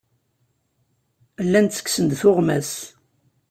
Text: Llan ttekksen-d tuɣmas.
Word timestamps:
Llan 1.45 1.67
ttekksen-d 1.67 2.11
tuɣmas. 2.21 2.71